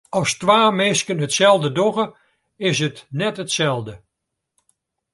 [0.19, 2.05] As twa minsken itselde dogge,
[2.69, 3.95] is it net itselde.